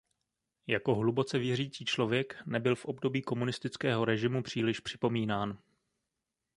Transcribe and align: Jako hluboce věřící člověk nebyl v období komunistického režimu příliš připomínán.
Jako 0.67 0.95
hluboce 0.95 1.39
věřící 1.39 1.85
člověk 1.85 2.37
nebyl 2.45 2.75
v 2.75 2.85
období 2.85 3.21
komunistického 3.21 4.05
režimu 4.05 4.43
příliš 4.43 4.79
připomínán. 4.79 5.57